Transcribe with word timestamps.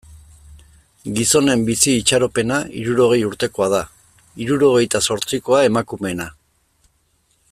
Gizonen 1.17 1.65
bizi 1.67 1.93
itxaropena 1.97 2.57
hirurogei 2.79 3.19
urtekoa 3.27 3.69
da, 3.75 3.83
hirurogeita 4.45 5.03
zortzikoa 5.09 5.61
emakumeena. 5.71 6.29